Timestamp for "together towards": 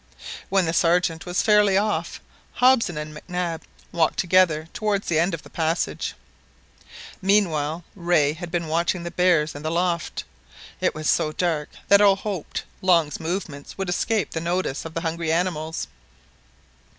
4.17-5.07